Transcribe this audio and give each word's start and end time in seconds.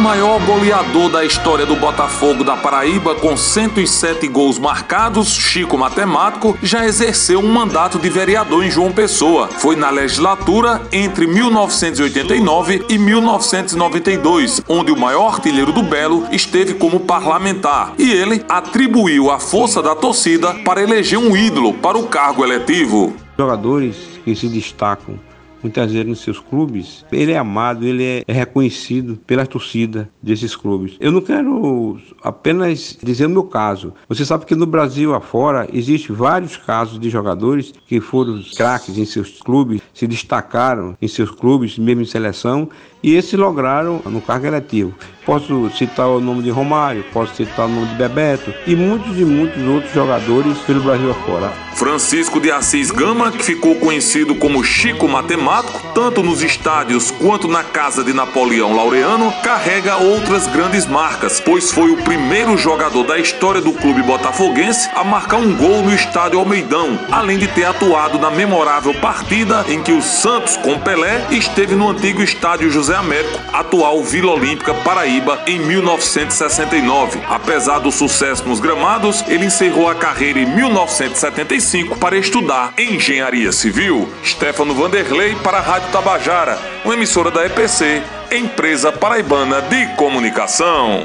maior 0.00 0.40
goleador 0.46 1.10
da 1.10 1.24
história 1.24 1.66
do 1.66 1.76
Botafogo 1.76 2.42
da 2.42 2.56
Paraíba, 2.56 3.14
com 3.14 3.36
107 3.36 4.26
gols 4.28 4.58
marcados, 4.58 5.28
Chico 5.28 5.76
Matemático, 5.76 6.58
já 6.62 6.86
exerceu 6.86 7.38
um 7.38 7.52
mandato 7.52 7.98
de 7.98 8.08
vereador 8.08 8.64
em 8.64 8.70
João 8.70 8.90
Pessoa. 8.90 9.48
Foi 9.48 9.76
na 9.76 9.90
legislatura 9.90 10.80
entre 10.90 11.26
1989 11.26 12.86
e 12.88 12.96
1992, 12.96 14.62
onde 14.66 14.90
o 14.90 14.98
maior 14.98 15.34
artilheiro 15.34 15.70
do 15.70 15.82
Belo 15.82 16.26
esteve 16.32 16.74
como 16.74 17.00
parlamentar. 17.00 17.92
E 17.98 18.10
ele 18.10 18.42
atribuiu 18.48 19.30
a 19.30 19.38
força 19.38 19.82
da 19.82 19.94
torcida 19.94 20.54
para 20.64 20.82
eleger 20.82 21.18
um 21.18 21.36
ídolo 21.36 21.74
para 21.74 21.98
o 21.98 22.06
cargo 22.06 22.42
eletivo. 22.42 23.14
Jogadores 23.38 23.96
que 24.24 24.34
se 24.34 24.48
destacam 24.48 25.29
muitas 25.62 25.92
vezes 25.92 26.06
nos 26.06 26.20
seus 26.20 26.38
clubes, 26.38 27.04
ele 27.12 27.32
é 27.32 27.38
amado, 27.38 27.86
ele 27.86 28.04
é, 28.04 28.24
é 28.26 28.32
reconhecido 28.32 29.18
pela 29.26 29.46
torcida 29.46 30.08
desses 30.22 30.56
clubes. 30.56 30.96
Eu 31.00 31.12
não 31.12 31.20
quero 31.20 31.98
apenas 32.22 32.98
dizer 33.02 33.26
o 33.26 33.30
meu 33.30 33.44
caso. 33.44 33.92
Você 34.08 34.24
sabe 34.24 34.46
que 34.46 34.54
no 34.54 34.66
Brasil 34.66 35.14
afora 35.14 35.68
existe 35.72 36.12
vários 36.12 36.56
casos 36.56 36.98
de 36.98 37.10
jogadores 37.10 37.72
que 37.86 38.00
foram 38.00 38.42
craques 38.56 38.96
em 38.96 39.04
seus 39.04 39.40
clubes, 39.40 39.80
se 39.92 40.06
destacaram 40.06 40.96
em 41.00 41.08
seus 41.08 41.30
clubes, 41.30 41.78
mesmo 41.78 42.02
em 42.02 42.06
seleção, 42.06 42.68
e 43.02 43.14
esses 43.14 43.34
lograram 43.34 44.00
no 44.06 44.20
cargo 44.20 44.46
eletivo. 44.46 44.94
Posso 45.24 45.70
citar 45.76 46.08
o 46.08 46.20
nome 46.20 46.42
de 46.42 46.50
Romário, 46.50 47.04
posso 47.12 47.34
citar 47.34 47.66
o 47.66 47.68
nome 47.68 47.86
de 47.88 47.94
Bebeto 47.94 48.52
e 48.66 48.74
muitos 48.74 49.18
e 49.18 49.24
muitos 49.24 49.62
outros 49.62 49.92
jogadores 49.92 50.58
pelo 50.58 50.80
Brasil 50.80 51.10
afora. 51.10 51.52
Francisco 51.74 52.40
de 52.40 52.50
Assis 52.50 52.90
Gama, 52.90 53.30
que 53.30 53.42
ficou 53.42 53.74
conhecido 53.76 54.34
como 54.34 54.62
Chico 54.62 55.08
Matemático, 55.08 55.80
tanto 55.94 56.22
nos 56.22 56.42
estádios 56.42 57.10
quanto 57.10 57.48
na 57.48 57.64
casa 57.64 58.04
de 58.04 58.12
Napoleão 58.12 58.74
Laureano, 58.74 59.32
carrega 59.42 59.96
outras 59.96 60.46
grandes 60.46 60.86
marcas, 60.86 61.40
pois 61.40 61.72
foi 61.72 61.90
o 61.90 62.02
primeiro 62.02 62.56
jogador 62.58 63.04
da 63.04 63.18
história 63.18 63.60
do 63.62 63.72
clube 63.72 64.02
botafoguense 64.02 64.90
a 64.94 65.02
marcar 65.04 65.38
um 65.38 65.56
gol 65.56 65.82
no 65.82 65.94
estádio 65.94 66.38
Almeidão, 66.38 66.98
além 67.10 67.38
de 67.38 67.48
ter 67.48 67.64
atuado 67.64 68.18
na 68.18 68.30
memorável 68.30 68.92
partida 69.00 69.64
em 69.68 69.82
que 69.82 69.92
o 69.92 70.02
Santos 70.02 70.58
com 70.58 70.78
Pelé 70.78 71.26
esteve 71.30 71.74
no 71.74 71.88
antigo 71.88 72.22
estádio 72.22 72.70
José 72.70 72.94
Américo, 72.94 73.40
atual 73.54 74.02
Vila 74.02 74.32
Olímpica 74.32 74.74
Paraíba 75.10 75.42
em 75.46 75.58
1969. 75.58 77.20
Apesar 77.28 77.80
do 77.80 77.90
sucesso 77.90 78.46
nos 78.46 78.60
gramados, 78.60 79.24
ele 79.26 79.46
encerrou 79.46 79.88
a 79.88 79.94
carreira 79.94 80.38
em 80.38 80.46
1975 80.46 81.96
para 81.96 82.16
estudar 82.16 82.72
engenharia 82.78 83.50
civil. 83.50 84.08
Stefano 84.24 84.72
Vanderlei 84.72 85.34
para 85.36 85.58
a 85.58 85.60
Rádio 85.60 85.90
Tabajara, 85.90 86.56
uma 86.84 86.94
emissora 86.94 87.30
da 87.30 87.44
EPC, 87.44 88.02
empresa 88.30 88.92
paraibana 88.92 89.60
de 89.62 89.86
comunicação. 89.96 91.04